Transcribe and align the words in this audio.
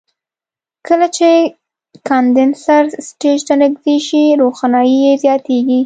کله 0.87 1.07
چې 1.17 1.29
کاندنسر 2.09 2.83
سټیج 3.07 3.39
ته 3.47 3.53
نږدې 3.63 3.97
شي 4.07 4.23
روښنایي 4.41 4.95
یې 5.05 5.13
زیاتیږي. 5.23 5.79